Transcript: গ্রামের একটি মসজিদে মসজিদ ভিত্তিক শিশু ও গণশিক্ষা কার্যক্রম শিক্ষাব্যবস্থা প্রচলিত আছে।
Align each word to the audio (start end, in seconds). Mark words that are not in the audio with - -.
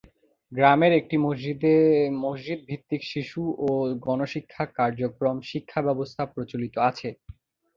গ্রামের 0.51 0.91
একটি 0.99 1.15
মসজিদে 1.25 1.75
মসজিদ 2.21 2.59
ভিত্তিক 2.69 3.01
শিশু 3.11 3.41
ও 3.61 3.69
গণশিক্ষা 4.05 4.63
কার্যক্রম 4.77 5.35
শিক্ষাব্যবস্থা 5.49 6.23
প্রচলিত 6.33 6.75
আছে। 6.89 7.09